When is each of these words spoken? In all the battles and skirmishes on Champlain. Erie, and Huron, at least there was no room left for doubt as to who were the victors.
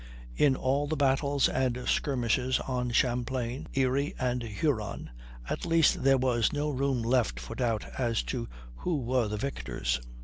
In 0.35 0.55
all 0.55 0.87
the 0.87 0.95
battles 0.95 1.47
and 1.47 1.87
skirmishes 1.87 2.59
on 2.61 2.89
Champlain. 2.89 3.67
Erie, 3.75 4.15
and 4.17 4.41
Huron, 4.41 5.11
at 5.47 5.63
least 5.63 6.01
there 6.03 6.17
was 6.17 6.51
no 6.51 6.71
room 6.71 7.03
left 7.03 7.39
for 7.39 7.53
doubt 7.53 7.85
as 7.99 8.23
to 8.23 8.49
who 8.77 8.97
were 8.97 9.27
the 9.27 9.37
victors. 9.37 10.01